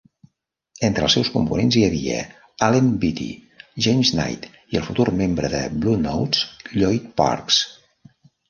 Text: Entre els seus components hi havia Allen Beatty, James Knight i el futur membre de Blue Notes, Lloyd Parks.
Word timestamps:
Entre 0.87 1.03
els 1.07 1.15
seus 1.17 1.27
components 1.33 1.77
hi 1.79 1.83
havia 1.87 2.23
Allen 2.69 2.89
Beatty, 3.05 3.27
James 3.89 4.13
Knight 4.17 4.49
i 4.75 4.81
el 4.81 4.89
futur 4.91 5.07
membre 5.23 5.53
de 5.57 5.63
Blue 5.77 6.01
Notes, 6.07 6.45
Lloyd 6.81 7.11
Parks. 7.23 7.63